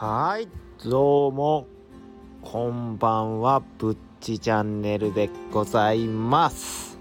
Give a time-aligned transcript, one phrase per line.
[0.00, 0.48] はい
[0.88, 1.66] どうも
[2.42, 7.00] こんばんはぶっちチャンネルでございます。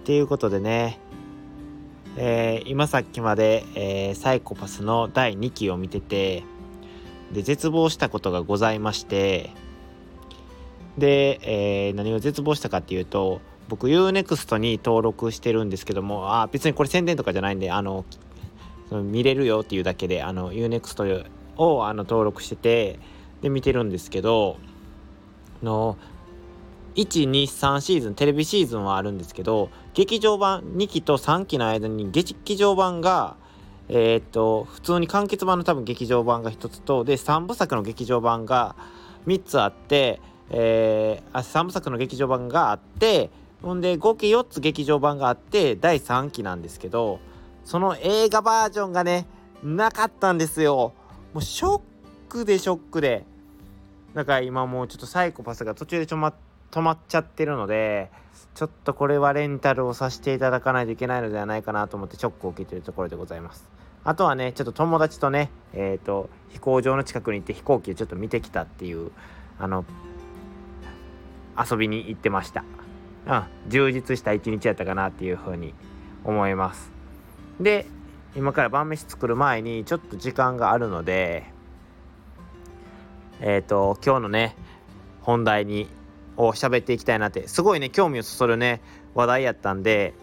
[0.00, 0.98] っていうことでね
[2.16, 6.42] えー、今さっきまで、えー、サイコパスの第2期を見てて
[7.30, 9.52] で絶望したことがございまして
[10.98, 11.38] で、
[11.86, 18.04] えー、何を絶望したかっていうと僕 UNEXT に登録してるんですけどもあ別にこれ宣伝とかじゃないんであの
[18.90, 21.26] 見れるよっていうだけであの UNEXT
[21.56, 22.98] をあの登録してて
[23.42, 24.58] で見てるんですけど
[25.62, 25.96] の
[26.94, 33.36] 123シーズンテレビシーズンはあるんですけど劇場版2期と3期の間に劇場版が
[33.88, 38.74] えー、っと普通に完結版の多分劇場版が1つとで3部作の劇場版が
[39.26, 43.30] 3つあって、えー、あ3部作の劇場版があって
[43.62, 47.20] ほんで合計4つ劇場版があって第3期なんですけど
[47.66, 49.26] その映画バージョンがね
[49.62, 50.94] なかったんですよ。
[51.34, 51.82] もうショッ
[52.28, 53.26] クでショックで。
[54.14, 56.32] だから今もうちょっとサイコパスが途中でちょま
[56.70, 58.10] 止まっちゃってるので
[58.54, 63.68] ちょっとこれはレンタルをさせていただかないといけないのではないかなと思ってショックを受けてるところでございます。
[64.04, 69.10] あとはねちょっと友達とねえっ、ー、と飛行場の近くに行って飛行機をちょっと見てきたっていう
[69.58, 69.84] あの
[71.58, 72.64] 遊びに行ってました。
[73.26, 75.74] うん充実した一日やったかなっていうふうに
[76.24, 76.95] 思います。
[77.60, 77.86] で
[78.34, 81.44] 今から晩飯作る前にちょっと時間があるので
[83.40, 84.56] えっ、ー、と今日のね
[85.22, 85.88] 本題に
[86.36, 88.80] を喋っていきたいなってすごいね興味をそそるね
[89.14, 90.14] 話題やったんで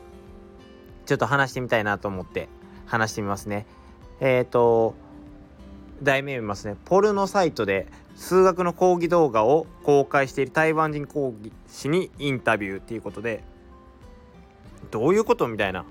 [1.05, 2.49] ちょっと話してみたいなと思って
[2.85, 3.65] 話してみますね。
[4.19, 4.95] えっ、ー、と
[6.01, 6.75] 題名見ますね。
[6.85, 13.43] ポルノサイトで数学の講義動画を公開している台湾人講義師にインタビューっていうことで
[14.91, 15.85] どういうことみたいな。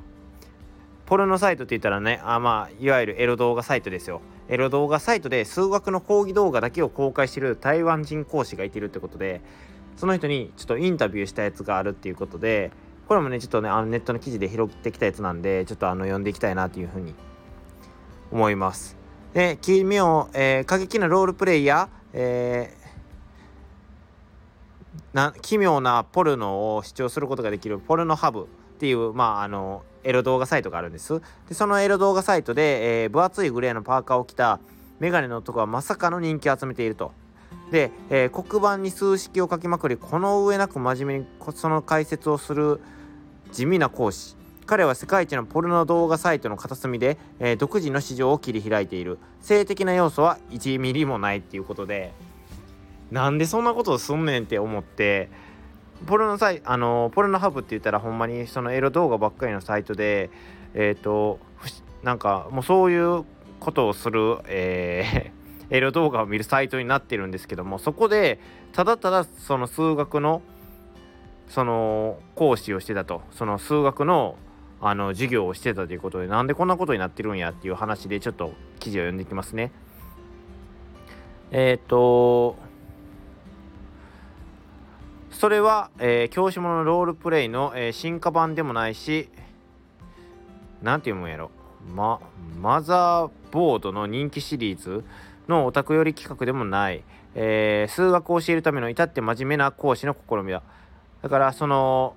[1.12, 4.22] ポルノサイトって言ったらねあまあいわゆるエロ動画サイトですよ。
[4.48, 9.42] エロ動画サイトで数学の講義動画だけを公開している台湾人講師がいてるってことで
[9.98, 12.70] その人にちょっとインタビューしたやつがあるっていうことで
[13.08, 17.14] これもねちょっとねあのネットの記事で拾ってきたやつなんでちょっとあの読んでいきたいなというふうに
[18.30, 18.96] 思います。
[19.34, 28.46] で奇妙、えー、過激なロールプレイや、えー、な奇妙なポルノを視聴することができるポルノハブっ
[28.78, 31.20] ていうまああのエロ動画サイトがあるんです。
[31.48, 34.60] でそのエロ動画サイトで、えー、分厚いグレーのパーカーを着た
[35.00, 37.12] メガネの男はまさかの人気を集めていると。
[37.70, 42.80] で、えー、黒板に数式を書きまくりこの上なく真面目にその解説をする
[43.50, 44.36] 地味な講師。
[44.64, 49.18] 彼は世界一のポルノ動画サイトの片隅で、えー、独自の市場を切り開いている。
[49.40, 52.12] 性的な要素は1ミリもないっていうことで。
[53.12, 55.28] なんでそんなことをすんねんって思って
[56.06, 60.30] ポルノサイあのポルノハブって言ったらほんまにそのエロ動画ばっかりのサイトで
[60.74, 61.38] えっ、ー、と
[62.02, 63.24] なんかもうそういう
[63.60, 68.40] ことをする、えー、 エロ動画を見るサイトになってるんですけどもそこで
[68.72, 70.42] ただただその数学の
[71.48, 74.36] その講師をしてたとその数学の
[74.84, 79.70] あの授業をしてたということでなんでこんなことになってるんやっていう話でちょっと記事を読んでいきますね。
[81.52, 82.56] えっ、ー、と
[85.42, 89.28] それは、えー、教師ものロールプレイの、えー、進化版でもないし
[90.82, 91.50] 何て読むんやろ、
[91.92, 92.20] ま、
[92.60, 95.02] マザーボードの人気シリーズ
[95.48, 97.02] のオタク寄り企画でもない、
[97.34, 100.62] えー、数学を教えるための至って真面目な講師の試みだ。
[101.22, 102.14] だからその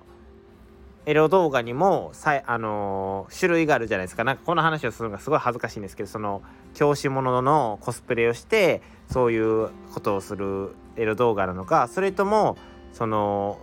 [1.04, 4.22] エロ動画にもさあのー、種類があるじゃないですか。
[4.22, 6.42] なんかこの話をするのがすごい恥ずかしいんですけどその
[6.74, 12.56] 教師もののコスプレをしてそういうことをするエロ動画なのかそれとも
[12.96, 13.58] その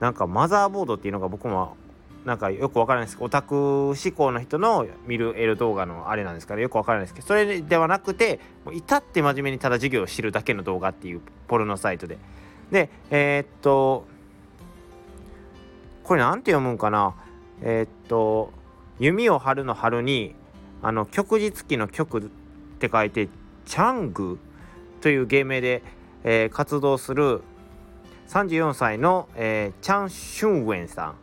[0.00, 1.78] なんかマザーボードっていうのが僕も
[2.26, 12.18] なんかよくわからないですけどオタク志向の人の見るエロ動画のあれなんですからよくわからないですけどそれではなくてもう至って真面目にただ授業を知るだけの動画っていうポルノサイトで。
[12.70, 14.04] でえー、っと
[16.02, 17.14] これ何て読むんかな？
[17.62, 18.52] えー、っと
[18.98, 20.34] 弓を張るの春に
[20.82, 22.22] あの旭日記の曲っ
[22.78, 23.28] て書いて
[23.64, 24.38] チャング
[25.00, 25.82] という芸名で、
[26.24, 27.40] えー、活動する
[28.28, 31.14] 34歳の、えー、チャン・シュンウェンさん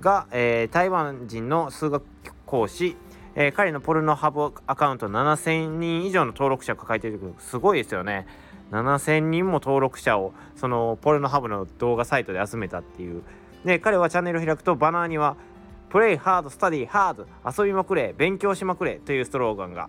[0.00, 2.02] が、えー、台湾人の数学
[2.46, 2.96] 講師、
[3.34, 8.26] えー、彼のポルノハブアカウント7000人以上の登録者を抱えているすごいですよね。
[8.70, 13.22] 7000人も登録者をそのポルノハブの動画サイトで集めたっていう。
[13.64, 15.36] で彼はチャンネルを開くとバナーには
[15.90, 17.26] 「プレイハードスタディハード
[17.62, 19.88] 遊びまくれ勉強しまくれ」というストローガンが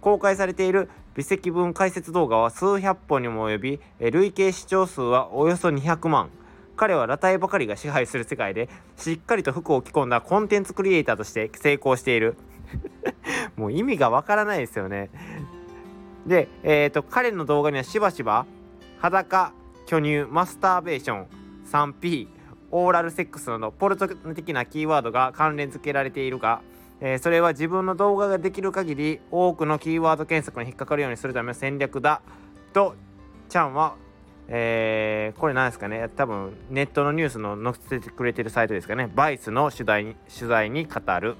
[0.00, 6.30] 公開されている微積分解説動画は数百本にも及び累計視聴数はおよそ200万。
[6.76, 12.36] 彼は裸体ばかりが支配する世界でしっかりと服を着込んだコンテンツクリエイターとして成功している。
[13.56, 15.10] もう意味がわからないですよね。
[16.26, 18.46] で、えーと、彼の動画にはしばしば
[18.98, 19.52] 裸
[19.86, 21.26] 巨乳マスターベーション
[21.70, 22.28] 3P
[22.72, 26.60] オーラルセックスなどポルト的なキーワードが関連付けられているが、
[27.06, 32.22] えー、それは自分の動画ができる限り多くのキーワード検索に引っかかるようにするための戦略だ
[32.72, 32.96] と
[33.50, 33.96] ちゃんは、
[34.48, 36.08] えー、これ何ですかね。
[36.16, 39.10] 多分ネットのニュースの載せてくれてるサイトですかね。
[39.14, 41.36] バイスの取材に取材に語る。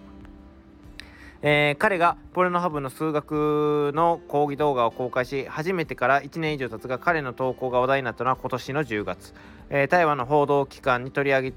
[1.41, 9.33] えー、彼がポルノハブの数学の講義動画を公開し始めてから1年以上経つが彼の投稿が話題になったのは今年の10月、
[9.71, 11.55] えー、台湾の報道機関に取り上げ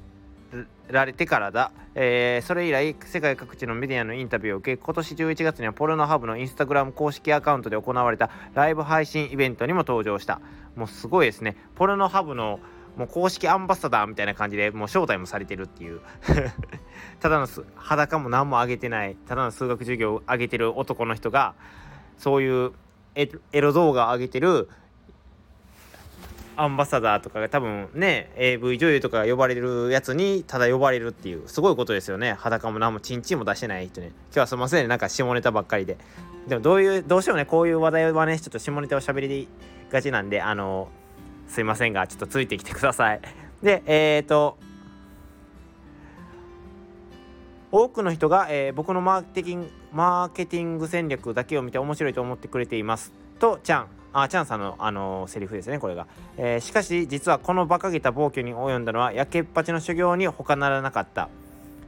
[0.89, 10.41] られてからだ、えー、それ以来世界各地のメディアのインタビューを受け今年11月にはポルノハブのインスタグラム公式アカウントで行われたライブ配信イベントにも登場した。
[10.75, 11.57] もうすごいですね。
[11.75, 12.59] ポルノハブの
[12.97, 16.01] もう公式アンバサダーみたいな感じでもう招待もされてるっていう。
[17.19, 21.53] ただの裸も何も上げてないただの数学授業を上げてる男の人が
[22.17, 22.71] そういう
[23.15, 23.29] エ
[23.59, 24.69] ロ動画を上げてる
[26.57, 32.33] アンバサダーとかが多分ね AV 女優とか呼ばれるやつにただ呼ばれるっていうすごいことですよね。
[32.33, 35.97] 裸も何もチンチンも出してない人ね今日はすいませんなんか下ネタばっかりで。
[36.47, 37.45] でもどういうどうしてもね。
[37.45, 39.47] こういう話題はねちょっと下ネタを喋り
[39.91, 40.89] がちなんであの
[41.47, 43.21] すいませんがちょっとついてきてください。
[43.61, 44.57] でえっ、ー、と
[47.71, 53.13] 多くの人が、えー、僕のマーケティングマーケティング戦略だけを見て面白いと思ってくれています。
[53.39, 53.96] とちゃん。
[54.19, 61.29] あチャンさんの、あのー、セリフですねこれが、えー、しかし実はこの馬鹿げた暴挙に及んだのは焼けっぱちの修行に他ならなかった。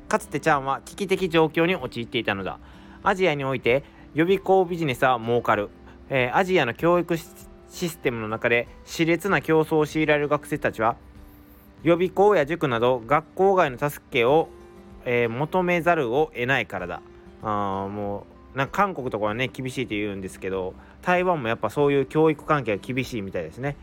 [0.08, 2.60] かつてチャンは危機的状況に陥っていたのだ。
[3.02, 3.84] アジアにおいて
[4.14, 5.70] 予備校ビジネスは儲かる、
[6.10, 10.98] えー、アジアの教育システムの中で熾烈な競争を強いられる学生たちは
[11.81, 14.50] 予備校や塾など学校外の助けを、
[15.06, 17.02] えー、求めざるを得ないからだ。
[17.42, 20.74] あもうなんか韓国とかはね厳しいと言うんですけど
[21.09, 23.75] 台湾もやっぱそういう教育関係が厳しいみたいですね。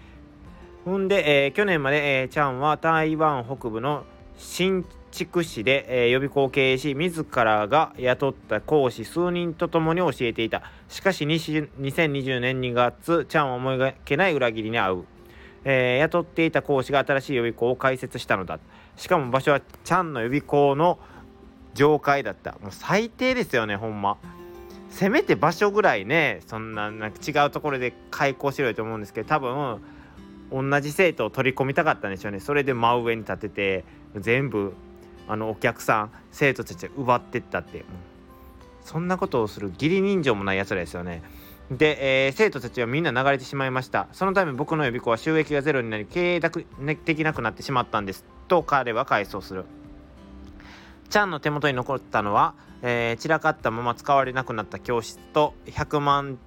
[0.85, 4.05] ほんで、えー、去年まで、えー、チャンは台湾北部の
[4.37, 10.63] 新築市で、えー、予備校を経営し自らが雇った講師数人と共に教えていた。
[10.89, 15.05] しかし2020年2月チャンは思いがけない裏切りに遭う、
[15.65, 18.61] えー、雇っていた講師が新しい予備校を開設したのだ。
[18.97, 21.01] しかも場所はチャンの予備校の
[21.75, 22.53] 上階だった。
[22.63, 24.17] もう最低ですよねほんま。
[24.97, 29.81] せめて場所ぐらいねそんななんか違うところで開校しろよと思うんですけど多分
[30.51, 32.41] 同じ生徒を取り込みたかったんでしょうね。
[32.41, 33.85] それで真上に立てて
[34.17, 34.73] 全部
[35.29, 37.85] あのお客さん生徒たち奪ってったって。
[38.87, 41.23] そんなことをする義理人情もないやつらですよね。
[41.73, 44.07] で、えー、生徒たちはみんな流れてしまいました。
[44.13, 48.25] そのため僕の予備校は収益がゼロになり経営できなくなってしまったんです。
[48.47, 49.65] と彼は回想する。
[51.09, 56.39] ちゃんの手元に残ったのは、えー、散らかったまま使われなくなった教室と100万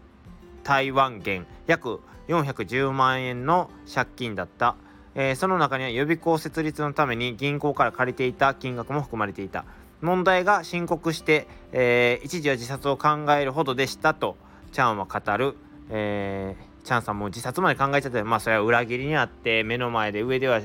[0.63, 4.75] 台湾元約410万円の借金だった。
[5.15, 9.65] えー、その中には予備校設立のために銀行から借りていた金額も含まれていた。
[10.01, 14.37] 問題が深刻して、えー、一時は自殺を考えるほどでしたと
[14.71, 15.57] チャンは語る、
[15.89, 20.61] えー、チャンさんも自殺まで考えちゃってまあそれは裏切りにあって目の前で上では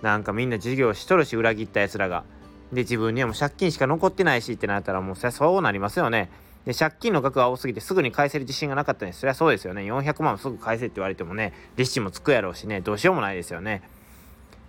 [0.00, 2.24] なんかみんな授業しとるし裏切ったやつらが。
[2.72, 6.30] で自分にはもう借金しか残ってないしってなったらもうそりゃそうなりますよね。
[6.64, 9.82] で借金の額が多すぎてすぐに返せる自信がなかったんですそりゃそうですよね。
[9.82, 12.80] 400万すぐ返せって言われてもね利子もつくやろうしね。
[12.80, 13.82] どうしようもないですよね。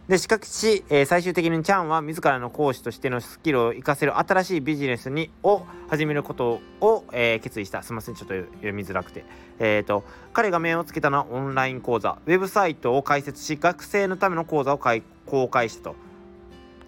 [0.10, 7.83] でしかし、えー、最終的にチャンは自らの講師としてのスキルを活かせる新しいビジネスにを始めることを、えー、決意した。
[7.83, 8.15] すみません。
[8.15, 9.24] ちょっと読みづらくて。
[9.60, 12.17] えっ、ー、と彼が目をつけたのはオンライン講座。
[12.25, 15.95] ウェブサイトを開設し学生のための講座を公開したと。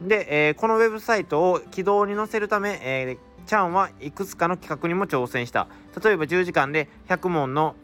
[0.01, 5.67] で、えこのウェブサイトを軌道に乗せるため、えーチャンはいくつかの企画にも挑戦した。
[6.03, 7.75] 例えば10時間で100問の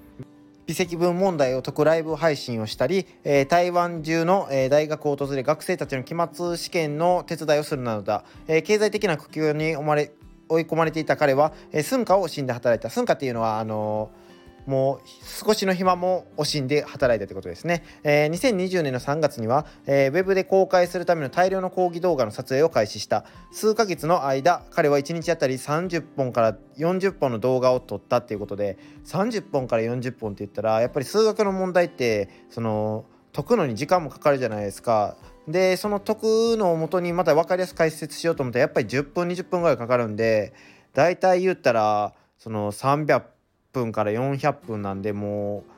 [0.65, 12.89] 微積分問題を解くライブ配信をしたり、えー、台湾中の、えー、大学を訪れ学生たちの期末試験の手伝いをするなどだ、えー、経済的な苦境に追い込まれていた彼は、えー、寸暇を惜しんで働いた。
[12.89, 14.22] 寸暇っていうのはあのー
[14.65, 15.00] もう
[15.46, 23.25] 少しの暇も惜しんで働いたということですね、えー、2020年の3月には、えー、ウェブで公開するための大量の講義動画の撮影を開始した。
[23.51, 35.18] 数ヶ月の間彼は1日あたり30本から40本の動画を撮ったっていうことで30本から40本って言ったらやっぱり数学の問題ってその解くのに時間もかかるじゃないですか。
[35.48, 36.22] でその解く
[36.58, 40.53] のをもとにまた分かりやすく解説しようと思ったらやっぱり10分20分ぐらいかかるんで
[40.94, 43.24] 大体言ったらその300
[43.74, 45.72] 分から400分なんでもう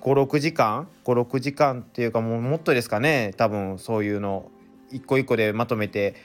[0.00, 3.34] 56時間？56時間っていうかもうもっとですかね。
[3.36, 4.50] 多分そういうの。
[4.90, 6.16] 一個一個でまとめて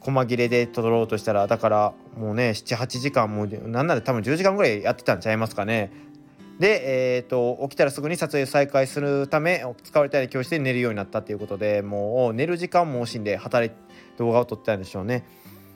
[0.00, 1.46] 細切れで撮ろうとしたら。
[1.46, 5.92] だからもうね78時間もうなんなら多分10時間ぐらいやってたんちゃいますかね。
[6.58, 13.76] で、えーと、起きたらすぐに撮影再開するため使われたい教室で寝るようになったっていうことでもう寝る時間も惜しんで働い
[14.18, 15.24] 動画を撮ってたんでしょうね。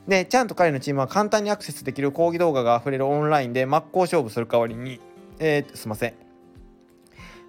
[0.08, 5.00] でちゃんと彼のチームは簡単にアクセスできる講義動画があふれるオンラインで真っ向勝負する代わりに、
[5.38, 6.14] えー、すいません。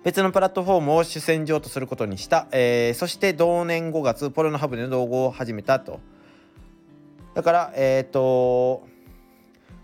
[0.03, 6.01] 別のプラットフォームを主戦場とすることにした、えー、そして同年5月ポルノハブでの動画を始めたと。
[7.33, 8.85] だからえっ、ー、と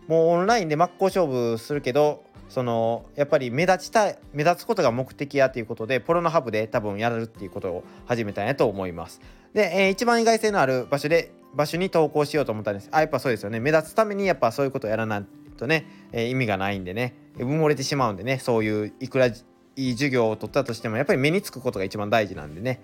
[0.08, 9.22] もうオンラインで真っ向勝負するけどそのやっぱり目立ちたい目立つことが目的やということでポロノハブで多分やるっていうことを始めたんやと思います。
[9.54, 12.90] で、えー、一番意外性のある場所で場所に投稿しようと思ったんです。
[12.92, 13.60] あやっぱそうですよね。
[13.60, 15.26] 目立つためにやっぱそういうことをやらない
[15.58, 17.16] とね、え、意味がないんでね。
[17.38, 18.40] 埋もれてしまうんでね。
[18.40, 19.34] そういういくらい
[19.76, 22.82] い授業を取ったとしてもやっぱり目につくことが一番大事なんでね。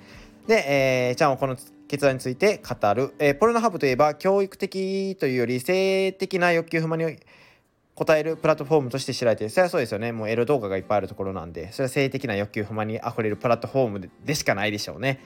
[0.47, 1.55] で、えー、ちゃんはこの
[1.87, 7.17] 決断について語る、えー、ポルノハブといえば教育的というより性的な欲求不満に
[7.95, 9.49] 答えるプラットフォームとして知られてる。
[9.49, 10.11] それはそうですよね。
[10.11, 11.71] もうエロ動画がいっぱいあるところなんで。
[11.71, 15.19] それは性的な欲求不満にあふれるプラットフォームでしかないでしょうね。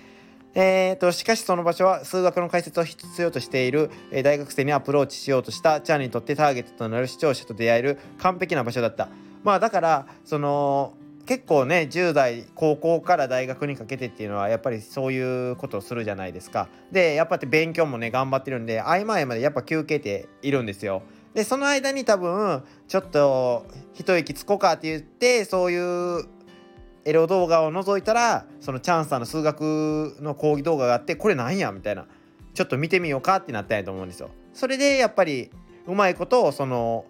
[0.57, 9.09] えーと、しかしその場所は数学の解説を必要としている、え、大学生にアプローチしようとしたチャンにとってターゲットとなる視聴者と出会える完璧な場所だった。
[9.43, 10.93] まあだからその
[11.25, 16.69] 結構ね10代高校から大学にかけてっていうのはやっぱりそういうことをするじゃないですか。
[16.91, 21.03] でやっぱり勉強もね頑張ってるんで合間合間でやっぱ休憩ているんですよ。
[21.33, 26.25] でその間に多分ちょっと一息つこうかって言ってそういう
[27.05, 32.07] エロ動画を覗いたらそのチャンさんの数学の講義動画があってこれなんやみたいな
[32.53, 34.31] ちょっと見てみようかってなったんやと思うんですよ。
[34.53, 35.51] それでやっぱり
[35.87, 37.05] うまいことをその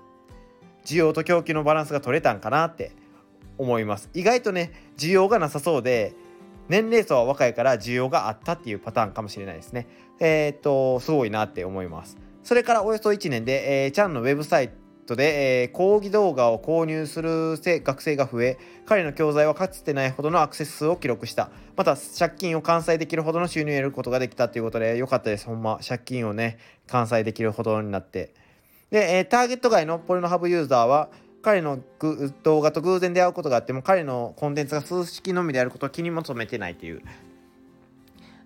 [0.84, 2.92] 需要と供給のバランスが取れたんかなって
[3.58, 4.10] 思います。
[4.14, 6.14] 意外とね需要がなさそうで
[6.68, 9.88] 年齢層は若いから需要があったっていうパターンかもしれないですね。
[10.20, 12.18] えー、っとすごいなって思います。
[12.44, 21.50] それからおよそ1年で、えー、チャンのウェブサイトトで、えー、講義動画を購入する学生が増え彼の教材はかつてないほどのアクセス数を記録した。
[21.76, 25.46] また借金を完済できるほどの収入を得ることができたということで良かったです。
[25.46, 26.58] ほんま借金をね
[26.88, 28.34] 完済できるほどになって。
[28.92, 31.10] で、えー、ターゲット外のポルノハブユーザーは
[31.42, 31.80] 彼の
[32.44, 37.02] 動画と偶然出会うことがあっても彼のコンテンツが数式のみであることを気にも留めてないという。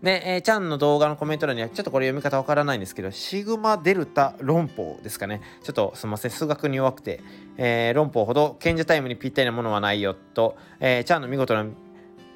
[0.02, 5.42] で、えー、チャンの動画のコメント欄にはちょっとこれ読み方わからないんですけど、シグマデルタ論法ですかね。
[5.62, 7.22] ちょっとすみません、数学に弱くて、
[7.58, 11.66] えー、論法ほど賢者タイムにぴったりなものはないよと、えー、チャンの見事な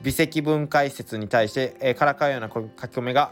[0.01, 2.65] 微積分解説に対して、えー、からかうような書き
[2.97, 3.31] 込みが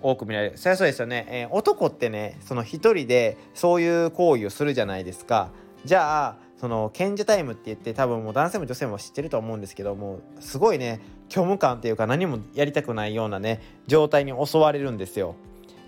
[0.00, 0.56] 多く見られる。
[0.56, 1.26] そりゃそうですよね。
[1.28, 5.50] えー、男ってね、その一人でそういう行為をするじゃないですか。
[5.84, 15.36] じゃあ、その賢者タイムって言って多分もう男性も女性も知ってると思うんですけどもすごいね虚無感っていうか何もやりたくないようなね状態に襲われるんですよ。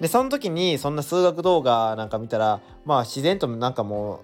[0.01, 4.21] でその時にそんな数学動画なんか見たらまあ自然となんかも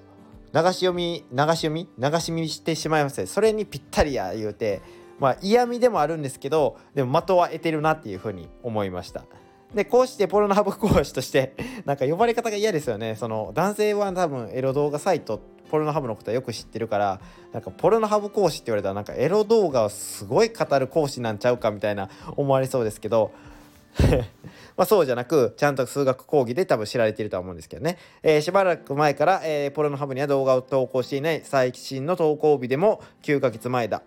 [0.53, 4.81] う流し読み流し読み流し見してしまいますねそれにぴったりや言うて
[5.19, 9.25] まあ嫌味でもあるんですけどでも的は得てるなっていうふうに思いました。
[9.75, 17.21] でこうしてポルノハブ講師としてなんか呼ばれ方が嫌ですよねその男性は多分エロ動画サイトポルノハブのことはよく知ってるから
[17.53, 23.33] なんかポルノハブ講師って言われたらなんかエロ動画をすごい語る講師なんちゃうかみたいな思われそうですけど
[24.77, 34.03] まあそうじゃなくちゃんと数学講義で多分知られているとは思うんですけどね、えー、しばらく前から、えー、ポルノハブには動画を投稿していない最新の投稿日でも9ヶ月前だ、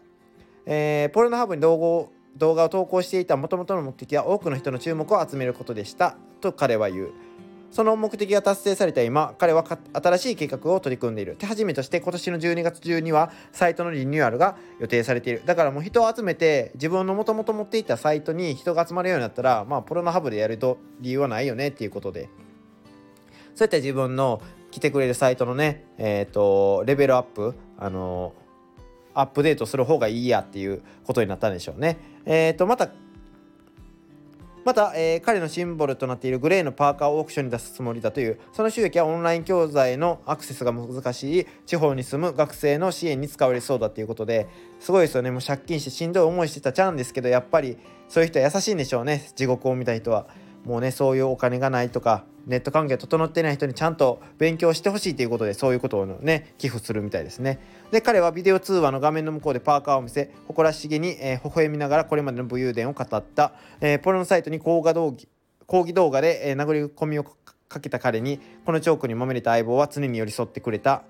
[0.65, 6.15] えー、ポルノハブに動画動画を投稿していたもともとの目的は多くの人の注目を集めることでした。
[6.41, 7.11] と彼は言う。
[7.71, 11.35] その目的が達成された今彼は新しい計画を取り組んでいる。
[11.37, 15.43] 手始めとして今年の12月中にはサイトのリニューアルが予定されている。
[15.45, 22.29] だからもう人を集めて自分のもともと持っていたサイトに人が集まるようになったらまあプロのハブでやると理由はないよねっていうことで。
[23.55, 28.33] そうやって自分の来てくれるサイトのねえっ、ー、とレベルアップあの
[29.13, 31.97] アップデートする方がいいやっていうことになったんでしょうね。
[32.25, 32.89] えっ、ー、とまた
[34.69, 44.47] また、えー、彼のシンボルとなっているグレーのパーカーをオークションに出すつもりだというその収益はオンライン教材のアクセスが難しい地方に住む学生の支援に使われそうだということで
[44.79, 50.27] すごいですよねもう借金してしんどい思いしてたちゃうんですけどやっぱりそういう人は優しいんでしょうね地獄を見た人は。
[50.65, 57.59] もうねそういうお金がないとかネット関係整ってない人にちゃんと勉強してほしいということでそういうことをね寄付するみたいですね。
[57.91, 65.15] で彼はビデオ通話の画面の向こうでパーカーを見せ誇らしげに、えー、微笑みながらこれまでの武勇伝を語った、えー、ポロのサイトに講画動
[65.67, 71.03] 講義動画で、えー、殴り込みをかけた彼にこのチョークにまみれた相棒は常に寄り添ってくれた、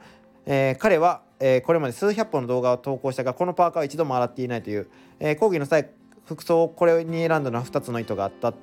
[0.45, 4.89] えー、彼は、えー、これまで数百本の動画を投稿したがこのパーカーは一度も洗っていないという、
[5.21, 5.89] えー、講義の際
[6.25, 8.53] 服装をこれに選んだのは2つの意図があった。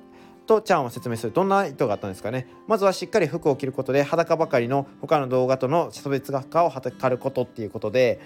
[0.47, 1.33] とチャンは説明する。
[1.33, 2.47] どんな意図があったんですかね。
[2.67, 8.19] まずはしっかり服を着ることで裸ばかりの他の動画との差別化を図ることっていうことで。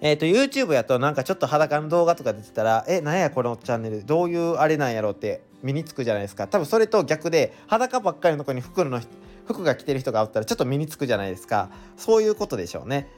[0.00, 4.04] えーと、YouTube やとなんかちょっと裸の動画とか出てたらえなんやこのチャンネル。
[4.04, 6.46] どういうあれなんやろうって身につくじゃないですか。
[6.46, 9.00] 多分それと逆で裸ばっかりのとこに服の
[9.46, 11.70] 服が着てる人がおったらちょっと身につくじゃないですか。
[11.96, 13.08] そういうことでしょうね。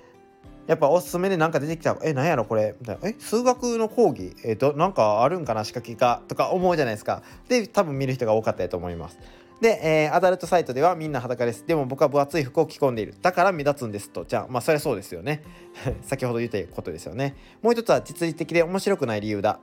[0.66, 4.34] やっぱおすすめで何か出てきたら「え何やろこれ」みたいな「え数学の講義？
[4.44, 9.18] えどなんかあるんかな仕掛けが」とか思うじゃないですかで多分見る人が多かったと思います
[9.60, 11.66] で、えー、アダルトサイトではみんな裸です。
[11.66, 13.14] でも僕は分厚い服を着込んでいる。
[13.22, 14.26] だから目立つんですと。
[14.26, 15.42] じゃあ、まあそれはそうですよね。
[16.02, 17.34] 先ほど言ったことですよね。
[17.62, 19.58] もう一つは実利的で面白くない理由だ。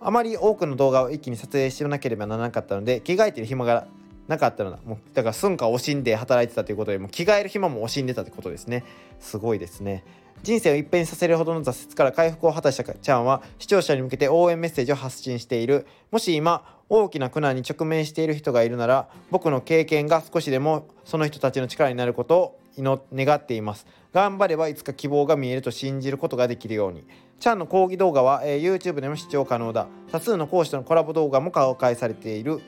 [0.00, 3.88] あまり多くの動画を一気に撮影しなければならなかったので、着替えてる暇が
[4.28, 4.80] なかったのだ。
[4.84, 8.84] もうだから寸暇惜しんで働いてたということで、も着替える暇も惜しんでたということですね。
[9.18, 10.04] すごいですね。
[10.42, 23.86] 人生を一変させるほどの挫折から回復を果たしたちゃんは視聴者に向けて応援メッセージを発信しているもし今大きな苦難に直面している人がいるなら僕の経験が少しでもその人たちの力になることを祈願っています。
[24.12, 27.04] 頑張ればいつか希望が見えると信じることができるように
[27.40, 29.86] ちゃんの講義動画は、えー、YouTube でも視聴可能だ。
[30.10, 32.60] 多数の講師とのコラボ動画も公開されている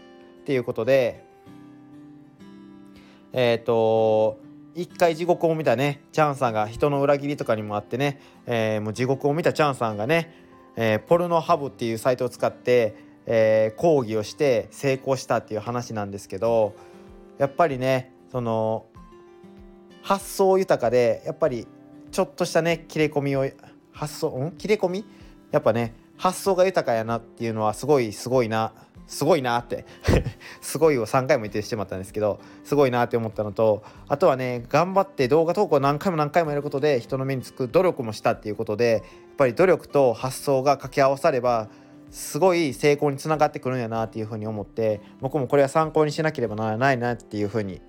[0.43, 1.25] っていうことで
[3.33, 4.39] えっ、ー、と
[4.75, 10.35] 一回地獄を見たねチャンさんが人の裏切りとかにもあってね、えー、もう地獄を見たチャンさんがね、
[10.77, 12.95] えー、ポルノハブっていうサイトを使って、
[13.27, 16.75] えー、講義をして成功したっていう話なんですけど
[17.39, 18.87] やっぱりねその
[20.03, 21.67] 発想豊かでやっぱり
[22.13, 23.49] ちょっとしたね切れ込みを
[23.93, 24.53] 発想ん？
[24.53, 25.05] 切れ込み？
[25.51, 28.73] やっぱね発想が豊かやなっていうのはすごいすごいな。
[29.11, 29.85] すごいなって。
[30.63, 39.03] すごいを3回も言ってしまったんですけどすごいなって思ったのとあとはね頑張って動画投稿何回も何回もやることで人の目につく努力もしたっていうことでやっ
[39.37, 41.69] ぱり努力と発想が掛け合わされば
[42.11, 47.81] すごい成功につながってくるんやなっていうふうに思って僕もこれは参考にしなければならないなっていうふうに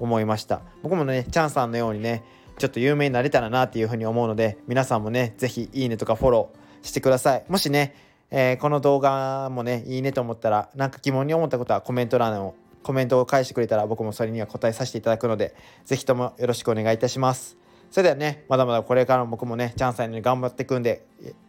[0.00, 0.62] 思いました。
[0.82, 2.24] 僕もねチャンさんのようにね
[2.58, 7.44] ちょっと有名になれたらなっていうふうに思うので皆さんもね是非いいねとかフォローしてください。
[7.48, 7.94] もしね
[8.30, 17.56] えー、この動画もねいいねと思ったらなんか疑問に思ったことはコメント欄をコメントを返してくれたら僕もそれには答えさせていただくので是非ともよろしくお願いいたします。
[17.90, 21.04] それではねまだまだこれからも僕もねチャンスさんに頑張っていくんで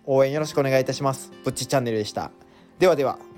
[0.06, 1.32] 応援よろしくお願いいたします。
[1.44, 2.32] ぶっちチャンネルでした。
[2.80, 3.35] ではでは。